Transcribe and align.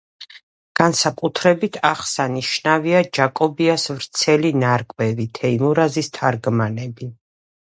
განსაკუთრებით 0.79 1.75
აღსანიშნავია 1.89 3.03
ჯაკობიას 3.17 3.85
ვრცელი 3.93 4.53
ნარკვევი 4.65 5.29
„თეიმურაზის 5.41 6.11
თარგმანები“. 6.19 7.13